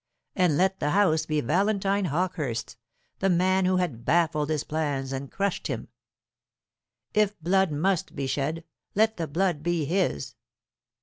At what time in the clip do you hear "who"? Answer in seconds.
3.65-3.77